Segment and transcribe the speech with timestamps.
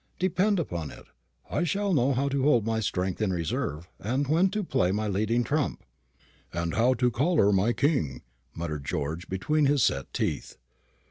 [0.17, 1.05] "Depend upon it,
[1.47, 5.07] I shall know how to hold my strength in reserve, and when to play my
[5.07, 5.83] leading trump."
[6.51, 8.23] "And how to collar my king,"
[8.55, 10.57] muttered George between his set teeth.